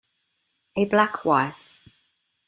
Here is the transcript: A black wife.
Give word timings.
A 0.77 0.85
black 0.85 1.25
wife. 1.25 1.77